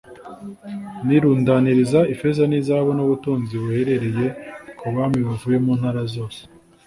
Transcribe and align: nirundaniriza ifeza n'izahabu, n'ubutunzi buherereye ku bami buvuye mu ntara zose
nirundaniriza 1.05 1.99
ifeza 2.13 2.43
n'izahabu, 2.47 2.91
n'ubutunzi 2.95 3.53
buherereye 3.61 4.27
ku 4.79 4.85
bami 4.95 5.19
buvuye 5.27 5.57
mu 5.65 5.71
ntara 5.79 6.03
zose 6.15 6.41